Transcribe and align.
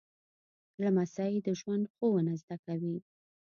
لمسی 0.81 1.33
د 1.45 1.47
ژوند 1.59 1.85
ښوونه 1.93 2.33
زده 2.41 2.57
کوي. 2.65 2.97